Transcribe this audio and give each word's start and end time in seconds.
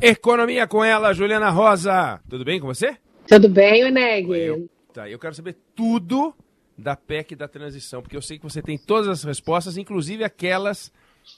Economia 0.00 0.64
com 0.68 0.84
ela, 0.84 1.12
Juliana 1.12 1.50
Rosa. 1.50 2.20
Tudo 2.28 2.44
bem 2.44 2.60
com 2.60 2.68
você? 2.68 2.96
Tudo 3.26 3.48
bem, 3.48 3.84
Oneg? 3.84 4.30
Eu, 4.30 4.70
tá, 4.92 5.08
eu 5.10 5.18
quero 5.18 5.34
saber 5.34 5.56
tudo 5.74 6.32
da 6.76 6.94
PEC 6.94 7.34
da 7.34 7.48
transição, 7.48 8.00
porque 8.00 8.16
eu 8.16 8.22
sei 8.22 8.38
que 8.38 8.44
você 8.44 8.62
tem 8.62 8.78
todas 8.78 9.08
as 9.08 9.24
respostas, 9.24 9.76
inclusive 9.76 10.22
aquelas 10.22 10.92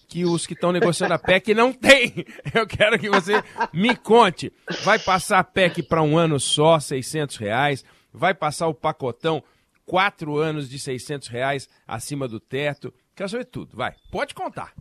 que 0.06 0.26
os 0.26 0.46
que 0.46 0.52
estão 0.52 0.72
negociando 0.72 1.14
a 1.14 1.18
PEC 1.18 1.54
não 1.54 1.72
têm. 1.72 2.24
Eu 2.54 2.64
quero 2.64 2.96
que 2.96 3.08
você 3.08 3.42
me 3.72 3.96
conte. 3.96 4.52
Vai 4.84 5.00
passar 5.00 5.40
a 5.40 5.44
PEC 5.44 5.82
para 5.82 6.02
um 6.02 6.16
ano 6.16 6.38
só, 6.38 6.78
600 6.78 7.38
reais? 7.38 7.84
Vai 8.12 8.34
passar 8.34 8.68
o 8.68 8.74
pacotão, 8.74 9.42
quatro 9.84 10.36
anos 10.36 10.68
de 10.68 10.78
600 10.78 11.26
reais 11.26 11.68
acima 11.88 12.28
do 12.28 12.38
teto? 12.38 12.94
Quero 13.16 13.28
saber 13.30 13.46
tudo. 13.46 13.76
Vai, 13.76 13.94
pode 14.12 14.32
contar. 14.32 14.72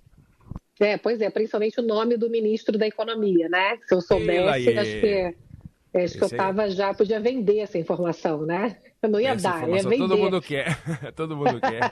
É, 0.80 0.98
pois 0.98 1.20
é, 1.20 1.30
principalmente 1.30 1.80
o 1.80 1.84
nome 1.84 2.16
do 2.16 2.30
ministro 2.30 2.78
da 2.78 2.88
Economia, 2.88 3.50
né? 3.50 3.78
Se 3.86 3.94
eu 3.94 4.02
soubesse, 4.02 4.78
acho 4.78 5.02
que, 5.02 5.36
acho 5.94 6.18
que 6.18 6.24
eu 6.24 6.30
tava 6.30 6.70
já, 6.70 6.94
podia 6.94 7.20
vender 7.20 7.60
essa 7.60 7.78
informação, 7.78 8.46
né? 8.46 8.78
Eu 9.02 9.10
não 9.10 9.20
ia 9.20 9.32
essa 9.32 9.50
dar, 9.50 9.70
ia 9.70 9.84
vender. 9.84 9.98
Todo 10.08 10.18
mundo 10.18 10.42
quer, 10.42 10.78
todo 11.16 11.38
mundo 11.38 11.60
quer. 11.60 11.92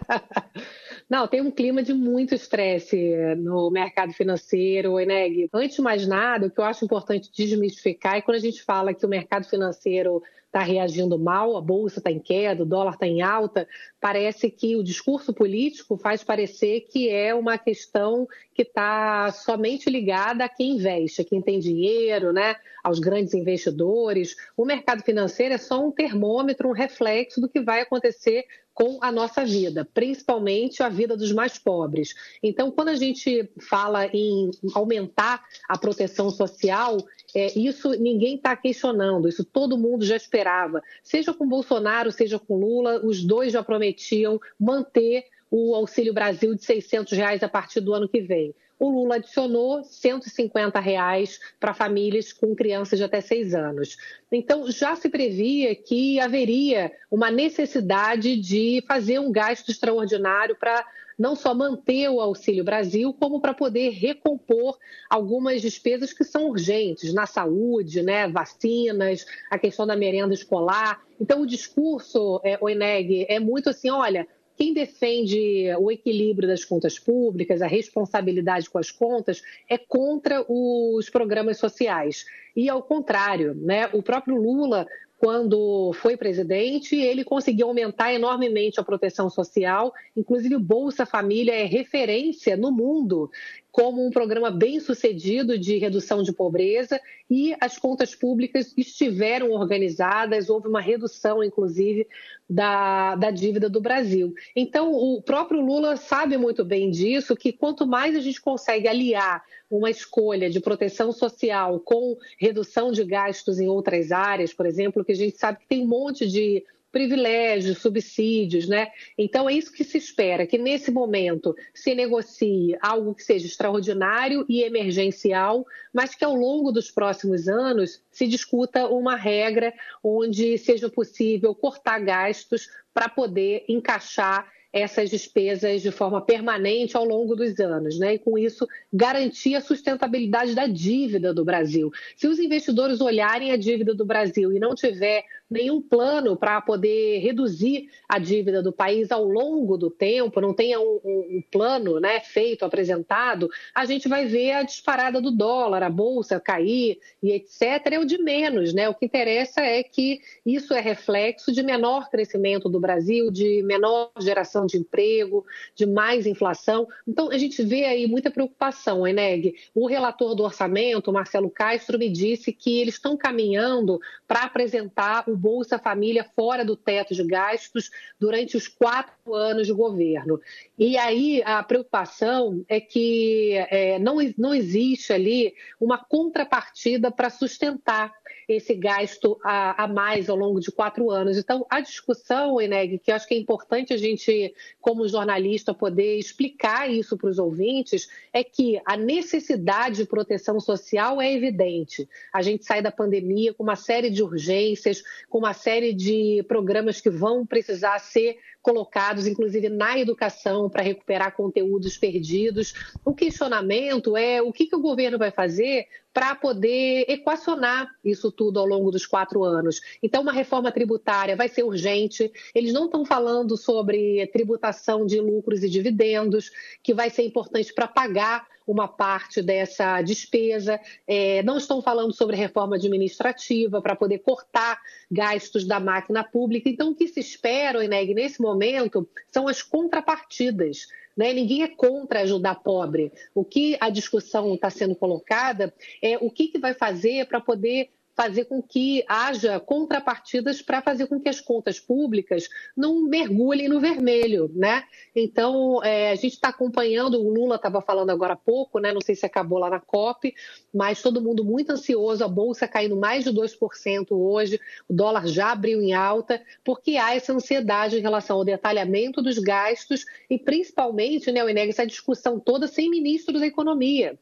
Não, 1.09 1.25
tem 1.25 1.41
um 1.41 1.51
clima 1.51 1.81
de 1.81 1.93
muito 1.93 2.35
estresse 2.35 3.15
no 3.37 3.69
mercado 3.71 4.11
financeiro, 4.11 4.99
Eneg. 4.99 5.49
Antes 5.53 5.77
de 5.77 5.81
mais 5.81 6.05
nada, 6.05 6.47
o 6.47 6.51
que 6.51 6.59
eu 6.59 6.65
acho 6.65 6.83
importante 6.83 7.31
desmistificar 7.31 8.15
é 8.15 8.21
quando 8.21 8.35
a 8.35 8.41
gente 8.41 8.61
fala 8.61 8.93
que 8.93 9.05
o 9.05 9.09
mercado 9.09 9.45
financeiro 9.45 10.21
está 10.57 10.63
reagindo 10.63 11.19
mal, 11.19 11.55
a 11.55 11.61
bolsa 11.61 11.99
está 11.99 12.11
em 12.11 12.19
queda, 12.19 12.63
o 12.63 12.65
dólar 12.65 12.93
está 12.93 13.05
em 13.05 13.21
alta, 13.21 13.67
parece 14.01 14.49
que 14.49 14.75
o 14.75 14.83
discurso 14.83 15.31
político 15.31 15.97
faz 15.97 16.23
parecer 16.23 16.87
que 16.91 17.09
é 17.09 17.33
uma 17.35 17.59
questão 17.59 18.27
que 18.55 18.63
está 18.63 19.31
somente 19.31 19.87
ligada 19.87 20.43
a 20.43 20.49
quem 20.49 20.77
investe, 20.77 21.21
a 21.21 21.25
quem 21.25 21.41
tem 21.43 21.59
dinheiro, 21.59 22.33
né, 22.33 22.55
aos 22.83 22.99
grandes 22.99 23.35
investidores. 23.35 24.35
O 24.55 24.65
mercado 24.65 25.03
financeiro 25.03 25.53
é 25.53 25.59
só 25.59 25.85
um 25.85 25.91
termômetro, 25.91 26.69
um 26.69 26.73
reflexo 26.73 27.39
do 27.39 27.47
que 27.47 27.61
vai 27.61 27.81
acontecer 27.81 28.45
com 28.77 28.99
a 29.01 29.11
nossa 29.11 29.43
vida, 29.43 29.87
principalmente 29.91 30.83
a 30.83 30.89
vida 30.89 31.17
dos 31.17 31.31
mais 31.31 31.57
pobres. 31.57 32.13
Então, 32.43 32.69
quando 32.69 32.89
a 32.89 32.95
gente 32.95 33.49
fala 33.59 34.05
em 34.05 34.51
aumentar 34.75 35.43
a 35.67 35.75
proteção 35.79 36.29
social, 36.29 36.97
é, 37.35 37.57
isso 37.57 37.91
ninguém 37.91 38.35
está 38.35 38.55
questionando, 38.55 39.27
isso 39.27 39.43
todo 39.43 39.77
mundo 39.77 40.05
já 40.05 40.15
esperava. 40.15 40.81
Seja 41.03 41.33
com 41.33 41.47
Bolsonaro, 41.47 42.11
seja 42.11 42.39
com 42.39 42.57
Lula, 42.57 43.05
os 43.05 43.23
dois 43.23 43.53
já 43.53 43.63
prometiam 43.63 44.39
manter 44.59 45.25
o 45.49 45.75
Auxílio 45.75 46.13
Brasil 46.13 46.55
de 46.55 46.63
600 46.63 47.13
reais 47.13 47.43
a 47.43 47.49
partir 47.49 47.79
do 47.79 47.93
ano 47.93 48.07
que 48.07 48.21
vem 48.21 48.53
o 48.79 48.89
Lula 48.89 49.15
adicionou 49.15 49.83
150 49.83 50.79
reais 50.79 51.39
para 51.59 51.73
famílias 51.73 52.31
com 52.31 52.55
crianças 52.55 52.99
de 52.99 53.05
até 53.05 53.21
seis 53.21 53.53
anos. 53.53 53.97
Então, 54.31 54.69
já 54.71 54.95
se 54.95 55.09
previa 55.09 55.75
que 55.75 56.19
haveria 56.19 56.91
uma 57.09 57.31
necessidade 57.31 58.35
de 58.39 58.83
fazer 58.87 59.19
um 59.19 59.31
gasto 59.31 59.69
extraordinário 59.69 60.55
para 60.55 60.85
não 61.17 61.35
só 61.35 61.53
manter 61.53 62.09
o 62.09 62.21
Auxílio 62.21 62.63
Brasil, 62.63 63.13
como 63.13 63.41
para 63.41 63.53
poder 63.53 63.89
recompor 63.89 64.77
algumas 65.09 65.61
despesas 65.61 66.13
que 66.13 66.23
são 66.23 66.49
urgentes 66.49 67.13
na 67.13 67.25
saúde, 67.25 68.03
né, 68.03 68.27
vacinas, 68.27 69.25
a 69.49 69.57
questão 69.57 69.87
da 69.87 69.95
merenda 69.95 70.33
escolar. 70.33 71.01
Então, 71.19 71.41
o 71.41 71.47
discurso, 71.47 72.39
é, 72.43 72.57
o 72.61 72.69
Eneg, 72.69 73.25
é 73.27 73.39
muito 73.39 73.69
assim, 73.69 73.89
olha, 73.89 74.27
quem 74.57 74.73
defende 74.73 75.71
o 75.79 75.91
equilíbrio 75.91 76.47
das 76.47 76.65
contas 76.65 76.97
públicas, 76.97 77.61
a 77.61 77.67
responsabilidade 77.67 78.69
com 78.69 78.79
as 78.79 78.89
contas, 78.89 79.43
é 79.69 79.77
contra 79.77 80.43
os 80.49 81.09
programas 81.11 81.57
sociais. 81.57 82.25
E 82.55 82.67
ao 82.67 82.81
contrário, 82.81 83.53
né? 83.53 83.87
o 83.93 84.01
próprio 84.01 84.35
Lula 84.35 84.87
quando 85.17 85.91
foi 85.93 86.15
presidente, 86.15 86.95
ele 86.95 87.23
conseguiu 87.23 87.67
aumentar 87.67 88.13
enormemente 88.13 88.79
a 88.79 88.83
proteção 88.83 89.29
social, 89.29 89.91
inclusive 90.15 90.55
o 90.55 90.59
Bolsa 90.59 91.05
Família 91.05 91.53
é 91.53 91.63
referência 91.63 92.55
no 92.55 92.71
mundo 92.71 93.29
como 93.77 94.03
um 94.03 94.09
programa 94.09 94.49
bem 94.49 94.79
sucedido 94.79 95.55
de 95.55 95.77
redução 95.77 96.23
de 96.23 96.33
pobreza 96.33 96.99
e 97.29 97.55
as 97.61 97.77
contas 97.77 98.15
públicas 98.15 98.73
estiveram 98.75 99.51
organizadas, 99.51 100.49
houve 100.49 100.67
uma 100.67 100.81
redução, 100.81 101.43
inclusive, 101.43 102.07
da, 102.49 103.15
da 103.15 103.29
dívida 103.29 103.69
do 103.69 103.79
Brasil. 103.79 104.33
Então, 104.55 104.91
o 104.95 105.21
próprio 105.21 105.61
Lula 105.61 105.95
sabe 105.95 106.39
muito 106.39 106.65
bem 106.65 106.89
disso, 106.89 107.35
que 107.35 107.53
quanto 107.53 107.85
mais 107.85 108.15
a 108.15 108.19
gente 108.19 108.41
consegue 108.41 108.87
aliar 108.87 109.43
uma 109.69 109.91
escolha 109.91 110.49
de 110.49 110.59
proteção 110.59 111.11
social 111.11 111.79
com 111.79 112.17
redução 112.39 112.91
de 112.91 113.03
gastos 113.03 113.59
em 113.59 113.67
outras 113.67 114.11
áreas, 114.11 114.51
por 114.51 114.65
exemplo, 114.65 115.05
que 115.05 115.11
a 115.11 115.15
gente 115.15 115.37
sabe 115.37 115.59
que 115.59 115.67
tem 115.67 115.83
um 115.83 115.87
monte 115.87 116.27
de 116.27 116.65
privilégios, 116.97 117.77
subsídios, 117.77 118.67
né? 118.67 118.87
Então 119.15 119.47
é 119.47 119.53
isso 119.53 119.71
que 119.71 119.83
se 119.83 119.99
espera, 119.99 120.47
que 120.47 120.57
nesse 120.57 120.89
momento 120.89 121.55
se 121.71 121.93
negocie 121.93 122.75
algo 122.81 123.13
que 123.13 123.23
seja 123.23 123.45
extraordinário 123.45 124.43
e 124.49 124.63
emergencial, 124.63 125.63
mas 125.93 126.15
que 126.15 126.25
ao 126.25 126.33
longo 126.33 126.71
dos 126.71 126.89
próximos 126.89 127.47
anos 127.47 128.01
se 128.11 128.27
discuta 128.27 128.87
uma 128.87 129.15
regra 129.15 129.71
onde 130.03 130.57
seja 130.57 130.89
possível 130.89 131.53
cortar 131.53 131.99
gastos 131.99 132.67
para 132.95 133.07
poder 133.07 133.63
encaixar 133.69 134.51
essas 134.73 135.09
despesas 135.09 135.81
de 135.81 135.91
forma 135.91 136.21
permanente 136.21 136.97
ao 136.97 137.05
longo 137.05 137.35
dos 137.35 137.59
anos, 137.59 137.97
né? 137.99 138.15
E 138.15 138.19
com 138.19 138.37
isso 138.37 138.67
garantir 138.91 139.55
a 139.55 139.61
sustentabilidade 139.61 140.53
da 140.53 140.67
dívida 140.67 141.33
do 141.33 141.45
Brasil. 141.45 141.91
Se 142.15 142.27
os 142.27 142.39
investidores 142.39 143.01
olharem 143.01 143.51
a 143.51 143.57
dívida 143.57 143.93
do 143.93 144.05
Brasil 144.05 144.51
e 144.51 144.59
não 144.59 144.75
tiver 144.75 145.23
nenhum 145.49 145.81
plano 145.81 146.35
para 146.35 146.59
poder 146.61 147.19
reduzir 147.19 147.89
a 148.07 148.19
dívida 148.19 148.61
do 148.61 148.71
país 148.71 149.11
ao 149.11 149.23
longo 149.23 149.77
do 149.77 149.89
tempo, 149.89 150.41
não 150.41 150.53
tenha 150.53 150.79
um, 150.79 150.99
um, 151.03 151.37
um, 151.37 151.43
plano 151.49 151.99
né, 151.99 152.19
feito, 152.19 152.65
apresentado, 152.65 153.49
a 153.73 153.85
gente 153.85 154.07
vai 154.07 154.25
ver 154.25 154.51
a 154.51 154.63
disparada 154.63 155.21
do 155.21 155.31
dólar, 155.31 155.83
a 155.83 155.89
bolsa 155.89 156.39
cair 156.39 156.99
e 157.23 157.31
etc. 157.31 157.61
É 157.91 157.99
o 157.99 158.05
de 158.05 158.17
menos, 158.17 158.73
né? 158.73 158.89
O 158.89 158.93
que 158.93 159.05
interessa 159.05 159.61
é 159.61 159.81
que 159.83 160.19
isso 160.45 160.73
é 160.73 160.81
reflexo 160.81 161.51
de 161.51 161.63
menor 161.63 162.09
crescimento 162.09 162.69
do 162.69 162.79
Brasil, 162.79 163.31
de 163.31 163.63
menor 163.63 164.11
geração 164.19 164.65
de 164.65 164.77
emprego, 164.77 165.45
de 165.75 165.85
mais 165.85 166.25
inflação. 166.25 166.87
Então, 167.07 167.29
a 167.31 167.37
gente 167.37 167.63
vê 167.63 167.85
aí 167.85 168.07
muita 168.07 168.29
preocupação, 168.29 169.07
Eneg. 169.07 169.55
O 169.73 169.87
relator 169.87 170.35
do 170.35 170.43
orçamento, 170.43 171.13
Marcelo 171.13 171.49
Castro, 171.49 171.97
me 171.97 172.09
disse 172.09 172.51
que 172.51 172.79
eles 172.79 172.95
estão 172.95 173.15
caminhando 173.15 173.99
para 174.27 174.43
apresentar 174.43 175.23
o 175.27 175.36
Bolsa 175.37 175.79
Família 175.79 176.25
fora 176.35 176.65
do 176.65 176.75
teto 176.75 177.13
de 177.13 177.23
gastos 177.23 177.89
durante 178.19 178.57
os 178.57 178.67
quatro 178.67 179.33
anos 179.33 179.67
de 179.67 179.73
governo. 179.73 180.41
E 180.77 180.97
aí 180.97 181.41
a 181.45 181.63
preocupação 181.63 182.65
é 182.67 182.81
que 182.81 183.53
é, 183.69 183.99
não, 183.99 184.17
não 184.37 184.53
existe 184.53 185.13
ali 185.13 185.53
uma 185.79 185.97
contrapartida 185.97 187.11
para 187.11 187.29
sustentar 187.29 188.11
esse 188.47 188.73
gasto 188.73 189.37
a, 189.43 189.83
a, 189.83 189.87
mais 189.87 190.29
ao 190.29 190.37
longo 190.37 190.59
de 190.59 190.71
quatro 190.71 191.11
anos. 191.11 191.37
Então, 191.37 191.65
a 191.69 191.81
discussão, 191.81 192.61
Eneg, 192.61 192.97
que 192.99 193.11
eu 193.11 193.15
acho 193.15 193.27
que 193.27 193.33
é 193.33 193.37
importante 193.37 193.93
a 193.93 193.97
gente, 193.97 194.53
como 194.79 195.07
jornalista, 195.07 195.73
poder 195.73 196.17
explicar 196.17 196.89
isso 196.89 197.17
para 197.17 197.29
os 197.29 197.39
ouvintes, 197.39 198.07
é 198.31 198.43
que 198.43 198.79
a 198.85 198.95
necessidade 198.95 199.97
de 199.97 200.05
proteção 200.05 200.59
social 200.59 201.21
é 201.21 201.33
evidente. 201.33 202.07
A 202.33 202.41
gente 202.41 202.63
sai 202.63 202.81
da 202.81 202.91
pandemia 202.91 203.53
com 203.53 203.63
uma 203.63 203.75
série 203.75 204.09
de 204.09 204.23
urgências, 204.23 205.03
com 205.29 205.39
uma 205.39 205.53
série 205.53 205.93
de 205.93 206.43
programas 206.47 207.01
que 207.01 207.09
vão 207.09 207.45
precisar 207.45 207.99
ser 207.99 208.37
colocados, 208.61 209.27
inclusive 209.27 209.69
na 209.69 209.97
educação, 209.97 210.69
para 210.69 210.83
recuperar 210.83 211.33
conteúdos 211.33 211.97
perdidos. 211.97 212.73
O 213.05 213.13
questionamento 213.13 214.17
é 214.17 214.41
o 214.41 214.51
que, 214.51 214.65
que 214.65 214.75
o 214.75 214.81
governo 214.81 215.17
vai 215.17 215.31
fazer 215.31 215.87
para 216.17 216.33
poder 216.33 217.05
equacionar 217.07 217.95
isso 218.03 218.31
tudo 218.31 218.59
ao 218.59 218.65
longo 218.65 218.89
dos 218.89 219.05
quatro 219.05 219.43
anos. 219.43 219.79
Então, 220.01 220.23
uma 220.23 220.31
reforma 220.31 220.71
tributária 220.71 221.35
vai 221.35 221.47
ser 221.47 221.61
urgente. 221.61 222.33
Eles 222.55 222.73
não 222.73 222.85
estão 222.85 223.05
falando 223.05 223.55
sobre 223.55 224.25
tributação 224.33 225.05
de 225.05 225.21
lucros 225.21 225.61
e 225.61 225.69
dividendos, 225.69 226.49
que 226.81 226.91
vai 226.91 227.11
ser 227.11 227.21
importante 227.21 227.71
para 227.71 227.87
pagar 227.87 228.47
uma 228.67 228.87
parte 228.87 229.41
dessa 229.41 230.01
despesa. 230.01 230.79
É, 231.07 231.41
não 231.43 231.57
estão 231.57 231.81
falando 231.81 232.13
sobre 232.13 232.35
reforma 232.35 232.75
administrativa 232.75 233.81
para 233.81 233.95
poder 233.95 234.19
cortar 234.19 234.79
gastos 235.09 235.65
da 235.65 235.79
máquina 235.79 236.23
pública. 236.23 236.69
Então, 236.69 236.91
o 236.91 236.95
que 236.95 237.07
se 237.07 237.21
espera, 237.21 237.83
Ineg, 237.83 238.13
nesse 238.13 238.41
momento, 238.41 239.07
são 239.31 239.47
as 239.47 239.63
contrapartidas. 239.63 240.87
Né? 241.15 241.33
Ninguém 241.33 241.63
é 241.63 241.67
contra 241.67 242.21
ajudar 242.21 242.55
pobre. 242.55 243.11
O 243.33 243.43
que 243.43 243.77
a 243.79 243.89
discussão 243.89 244.53
está 244.53 244.69
sendo 244.69 244.95
colocada 244.95 245.73
é 246.01 246.17
o 246.17 246.29
que, 246.29 246.49
que 246.49 246.59
vai 246.59 246.73
fazer 246.73 247.25
para 247.25 247.39
poder 247.39 247.89
fazer 248.17 248.45
com 248.45 248.63
que 248.63 249.05
haja 249.07 249.59
contrapartidas 249.59 250.59
para 250.59 250.81
fazer 250.81 251.05
com 251.05 251.19
que 251.19 251.29
as 251.29 251.39
contas 251.39 251.79
públicas 251.79 252.49
não 252.75 253.03
mergulhem 253.03 253.69
no 253.69 253.79
vermelho, 253.79 254.51
né? 254.55 254.85
Então, 255.15 255.83
é, 255.83 256.09
a 256.09 256.15
gente 256.15 256.33
está 256.33 256.49
acompanhando, 256.49 257.21
o 257.21 257.29
Lula 257.31 257.57
estava 257.57 257.79
falando 257.79 258.09
agora 258.09 258.33
há 258.33 258.35
pouco, 258.35 258.79
né? 258.79 258.91
Não 258.91 259.01
sei 259.01 259.13
se 259.13 259.23
acabou 259.23 259.59
lá 259.59 259.69
na 259.69 259.79
COP, 259.79 260.33
mas 260.73 260.99
todo 260.99 261.21
mundo 261.21 261.45
muito 261.45 261.69
ansioso, 261.69 262.23
a 262.23 262.27
Bolsa 262.27 262.67
caindo 262.67 262.95
mais 262.95 263.23
de 263.23 263.29
2% 263.29 264.07
hoje, 264.09 264.59
o 264.89 264.93
dólar 264.93 265.27
já 265.27 265.51
abriu 265.51 265.79
em 265.79 265.93
alta, 265.93 266.41
porque 266.65 266.97
há 266.97 267.15
essa 267.15 267.31
ansiedade 267.31 267.99
em 267.99 268.01
relação 268.01 268.37
ao 268.37 268.45
detalhamento 268.45 269.21
dos 269.21 269.37
gastos 269.37 270.05
e 270.27 270.39
principalmente, 270.39 271.31
né, 271.31 271.43
o 271.43 271.49
Ineg, 271.49 271.69
essa 271.69 271.85
discussão 271.85 272.39
toda 272.39 272.67
sem 272.67 272.89
ministro 272.89 273.39
da 273.39 273.45
Economia. 273.45 274.17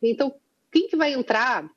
Então, 0.00 0.32
quem 0.70 0.86
que 0.86 0.96
vai 0.96 1.14
entrar 1.14 1.68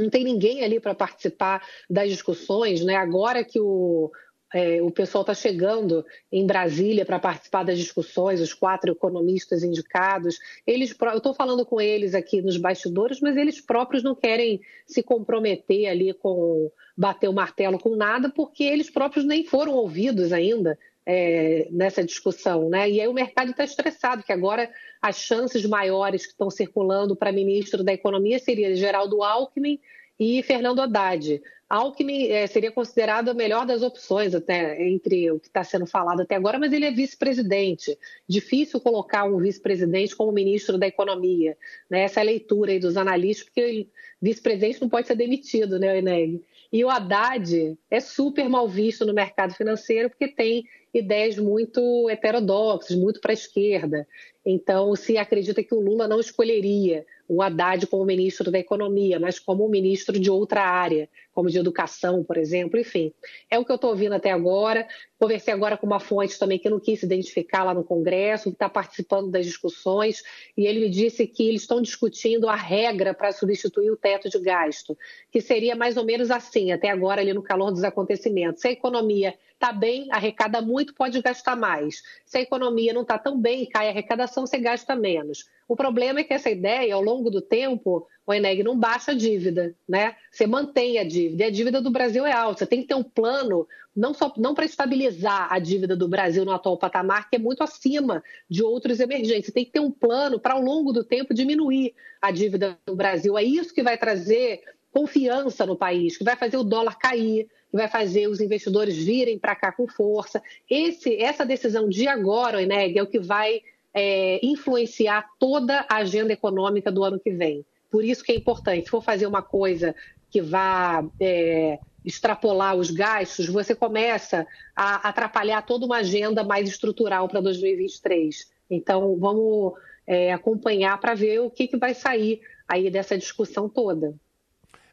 não 0.00 0.10
tem 0.10 0.24
ninguém 0.24 0.64
ali 0.64 0.80
para 0.80 0.94
participar 0.94 1.64
das 1.88 2.08
discussões, 2.08 2.84
né? 2.84 2.96
Agora 2.96 3.44
que 3.44 3.60
o, 3.60 4.10
é, 4.52 4.82
o 4.82 4.90
pessoal 4.90 5.22
está 5.22 5.34
chegando 5.34 6.04
em 6.30 6.46
Brasília 6.46 7.04
para 7.04 7.18
participar 7.18 7.62
das 7.62 7.78
discussões, 7.78 8.40
os 8.40 8.52
quatro 8.52 8.92
economistas 8.92 9.62
indicados. 9.62 10.38
Eles, 10.66 10.94
eu 11.00 11.18
estou 11.18 11.32
falando 11.32 11.64
com 11.64 11.80
eles 11.80 12.14
aqui 12.14 12.42
nos 12.42 12.56
bastidores, 12.56 13.20
mas 13.20 13.36
eles 13.36 13.60
próprios 13.60 14.02
não 14.02 14.14
querem 14.14 14.60
se 14.86 15.02
comprometer 15.02 15.88
ali 15.88 16.12
com 16.12 16.70
bater 16.96 17.28
o 17.28 17.32
martelo 17.32 17.78
com 17.78 17.96
nada, 17.96 18.28
porque 18.28 18.64
eles 18.64 18.90
próprios 18.90 19.24
nem 19.24 19.44
foram 19.44 19.72
ouvidos 19.72 20.32
ainda 20.32 20.78
é, 21.06 21.68
nessa 21.70 22.04
discussão, 22.04 22.68
né? 22.68 22.88
E 22.90 23.00
aí 23.00 23.08
o 23.08 23.12
mercado 23.12 23.50
está 23.50 23.64
estressado, 23.64 24.22
que 24.22 24.32
agora 24.32 24.70
as 25.00 25.16
chances 25.16 25.64
maiores 25.64 26.26
que 26.26 26.32
estão 26.32 26.50
circulando 26.50 27.16
para 27.16 27.32
ministro 27.32 27.82
da 27.82 27.92
Economia 27.92 28.38
seria 28.38 28.74
Geraldo 28.76 29.22
Alckmin 29.22 29.80
e 30.18 30.42
Fernando 30.42 30.80
Haddad. 30.80 31.40
Alckmin 31.70 32.26
é, 32.26 32.48
seria 32.48 32.72
considerado 32.72 33.28
a 33.28 33.34
melhor 33.34 33.64
das 33.64 33.80
opções 33.80 34.34
até 34.34 34.82
entre 34.88 35.30
o 35.30 35.38
que 35.38 35.46
está 35.46 35.62
sendo 35.62 35.86
falado 35.86 36.20
até 36.20 36.34
agora, 36.34 36.58
mas 36.58 36.72
ele 36.72 36.84
é 36.84 36.90
vice-presidente. 36.90 37.96
Difícil 38.28 38.80
colocar 38.80 39.24
um 39.24 39.38
vice-presidente 39.38 40.16
como 40.16 40.32
ministro 40.32 40.76
da 40.76 40.88
Economia. 40.88 41.56
Né? 41.88 42.02
Essa 42.02 42.20
é 42.20 42.22
a 42.22 42.26
leitura 42.26 42.72
aí 42.72 42.80
dos 42.80 42.96
analistas, 42.96 43.44
porque 43.44 43.86
vice-presidente 44.20 44.80
não 44.80 44.88
pode 44.88 45.06
ser 45.06 45.14
demitido, 45.14 45.78
né, 45.78 45.98
Eneg? 45.98 46.42
E 46.72 46.84
o 46.84 46.90
Haddad 46.90 47.78
é 47.90 48.00
super 48.00 48.48
mal 48.48 48.68
visto 48.68 49.06
no 49.06 49.14
mercado 49.14 49.54
financeiro 49.54 50.10
porque 50.10 50.28
tem 50.28 50.64
ideias 50.92 51.36
muito 51.36 52.08
heterodoxas, 52.10 52.96
muito 52.96 53.20
para 53.20 53.32
a 53.32 53.34
esquerda. 53.34 54.06
Então, 54.50 54.96
se 54.96 55.16
acredita 55.16 55.62
que 55.62 55.72
o 55.72 55.80
Lula 55.80 56.08
não 56.08 56.18
escolheria 56.18 57.06
o 57.28 57.40
Haddad 57.40 57.86
como 57.86 58.04
ministro 58.04 58.50
da 58.50 58.58
Economia, 58.58 59.20
mas 59.20 59.38
como 59.38 59.68
ministro 59.68 60.18
de 60.18 60.28
outra 60.28 60.62
área, 60.62 61.08
como 61.32 61.48
de 61.48 61.56
educação, 61.56 62.24
por 62.24 62.36
exemplo, 62.36 62.80
enfim. 62.80 63.12
É 63.48 63.56
o 63.56 63.64
que 63.64 63.70
eu 63.70 63.76
estou 63.76 63.90
ouvindo 63.90 64.16
até 64.16 64.32
agora. 64.32 64.84
Conversei 65.16 65.54
agora 65.54 65.76
com 65.76 65.86
uma 65.86 66.00
fonte 66.00 66.36
também 66.36 66.58
que 66.58 66.68
não 66.68 66.80
quis 66.80 66.98
se 66.98 67.06
identificar 67.06 67.62
lá 67.62 67.72
no 67.72 67.84
Congresso, 67.84 68.50
que 68.50 68.56
está 68.56 68.68
participando 68.68 69.30
das 69.30 69.46
discussões, 69.46 70.24
e 70.56 70.66
ele 70.66 70.80
me 70.80 70.90
disse 70.90 71.24
que 71.28 71.48
eles 71.48 71.62
estão 71.62 71.80
discutindo 71.80 72.48
a 72.48 72.56
regra 72.56 73.14
para 73.14 73.30
substituir 73.30 73.92
o 73.92 73.96
teto 73.96 74.28
de 74.28 74.40
gasto, 74.40 74.98
que 75.30 75.40
seria 75.40 75.76
mais 75.76 75.96
ou 75.96 76.04
menos 76.04 76.32
assim, 76.32 76.72
até 76.72 76.90
agora, 76.90 77.20
ali 77.20 77.32
no 77.32 77.44
calor 77.44 77.70
dos 77.70 77.84
acontecimentos. 77.84 78.60
Se 78.60 78.66
a 78.66 78.72
economia 78.72 79.34
está 79.54 79.72
bem, 79.72 80.08
arrecada 80.10 80.62
muito, 80.62 80.94
pode 80.94 81.20
gastar 81.20 81.54
mais. 81.54 82.02
Se 82.24 82.38
a 82.38 82.40
economia 82.40 82.94
não 82.94 83.02
está 83.02 83.18
tão 83.18 83.38
bem, 83.38 83.66
cai 83.66 83.88
a 83.88 83.90
arrecadação, 83.90 84.39
você 84.46 84.58
gasta 84.58 84.94
menos. 84.94 85.44
O 85.68 85.76
problema 85.76 86.20
é 86.20 86.24
que 86.24 86.34
essa 86.34 86.50
ideia, 86.50 86.94
ao 86.94 87.00
longo 87.00 87.30
do 87.30 87.40
tempo, 87.40 88.06
o 88.26 88.34
Eneg 88.34 88.62
não 88.62 88.78
baixa 88.78 89.12
a 89.12 89.14
dívida, 89.14 89.74
né? 89.88 90.16
Você 90.30 90.46
mantém 90.46 90.98
a 90.98 91.04
dívida. 91.04 91.44
E 91.44 91.46
a 91.46 91.50
dívida 91.50 91.80
do 91.80 91.90
Brasil 91.90 92.26
é 92.26 92.32
alta. 92.32 92.58
Você 92.58 92.66
tem 92.66 92.82
que 92.82 92.88
ter 92.88 92.94
um 92.94 93.02
plano, 93.02 93.66
não 93.94 94.12
só 94.12 94.32
não 94.36 94.54
para 94.54 94.64
estabilizar 94.64 95.52
a 95.52 95.58
dívida 95.58 95.96
do 95.96 96.08
Brasil 96.08 96.44
no 96.44 96.52
atual 96.52 96.76
patamar, 96.76 97.30
que 97.30 97.36
é 97.36 97.38
muito 97.38 97.62
acima 97.62 98.22
de 98.48 98.62
outros 98.62 98.98
emergentes. 99.00 99.46
Você 99.46 99.52
tem 99.52 99.64
que 99.64 99.72
ter 99.72 99.80
um 99.80 99.90
plano 99.90 100.40
para, 100.40 100.54
ao 100.54 100.60
longo 100.60 100.92
do 100.92 101.04
tempo, 101.04 101.32
diminuir 101.32 101.94
a 102.20 102.30
dívida 102.30 102.78
do 102.84 102.96
Brasil. 102.96 103.38
É 103.38 103.42
isso 103.42 103.72
que 103.74 103.82
vai 103.82 103.96
trazer 103.96 104.62
confiança 104.92 105.64
no 105.64 105.76
país, 105.76 106.16
que 106.16 106.24
vai 106.24 106.36
fazer 106.36 106.56
o 106.56 106.64
dólar 106.64 106.98
cair, 106.98 107.46
que 107.70 107.76
vai 107.76 107.88
fazer 107.88 108.26
os 108.28 108.40
investidores 108.40 108.96
virem 108.96 109.38
para 109.38 109.54
cá 109.54 109.70
com 109.70 109.86
força. 109.86 110.42
Esse, 110.68 111.14
essa 111.16 111.46
decisão 111.46 111.88
de 111.88 112.08
agora, 112.08 112.58
o 112.58 112.60
Eneg, 112.60 112.98
é 112.98 113.02
o 113.02 113.06
que 113.06 113.20
vai 113.20 113.62
é, 113.94 114.44
influenciar 114.44 115.28
toda 115.38 115.84
a 115.88 115.96
agenda 115.96 116.32
econômica 116.32 116.90
do 116.90 117.04
ano 117.04 117.18
que 117.18 117.30
vem. 117.30 117.64
Por 117.90 118.04
isso 118.04 118.22
que 118.22 118.32
é 118.32 118.36
importante, 118.36 118.84
se 118.84 118.90
for 118.90 119.02
fazer 119.02 119.26
uma 119.26 119.42
coisa 119.42 119.94
que 120.30 120.40
vá 120.40 121.04
é, 121.20 121.78
extrapolar 122.04 122.76
os 122.76 122.90
gastos, 122.90 123.48
você 123.48 123.74
começa 123.74 124.46
a 124.76 125.08
atrapalhar 125.08 125.62
toda 125.62 125.86
uma 125.86 125.98
agenda 125.98 126.44
mais 126.44 126.68
estrutural 126.68 127.28
para 127.28 127.40
2023. 127.40 128.48
Então, 128.70 129.16
vamos 129.18 129.74
é, 130.06 130.32
acompanhar 130.32 130.98
para 130.98 131.14
ver 131.14 131.40
o 131.40 131.50
que, 131.50 131.66
que 131.66 131.76
vai 131.76 131.94
sair 131.94 132.40
aí 132.68 132.90
dessa 132.90 133.18
discussão 133.18 133.68
toda. 133.68 134.14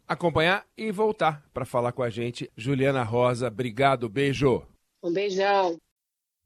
Acompanhar 0.07 0.65
e 0.75 0.91
voltar 0.91 1.43
para 1.53 1.65
falar 1.65 1.91
com 1.91 2.01
a 2.01 2.09
gente. 2.09 2.49
Juliana 2.55 3.03
Rosa, 3.03 3.47
obrigado, 3.47 4.09
beijo. 4.09 4.63
Um 5.03 5.11
beijão. 5.11 5.77